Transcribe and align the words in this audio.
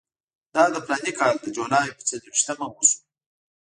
دا 0.53 0.63
د 0.73 0.75
فلاني 0.85 1.11
کال 1.19 1.35
د 1.41 1.45
جولای 1.55 1.87
پر 1.95 2.03
څلېرویشتمه 2.09 2.65
وشو. 2.69 2.99